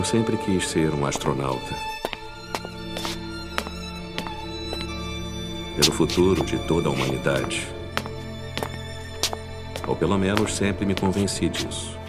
Eu 0.00 0.04
sempre 0.04 0.34
quis 0.38 0.66
ser 0.66 0.94
um 0.94 1.04
astronauta. 1.04 1.74
Pelo 5.76 5.92
futuro 5.92 6.42
de 6.42 6.58
toda 6.60 6.88
a 6.88 6.90
humanidade. 6.90 7.68
Ou 9.86 9.94
pelo 9.94 10.16
menos 10.16 10.56
sempre 10.56 10.86
me 10.86 10.94
convenci 10.94 11.50
disso. 11.50 11.99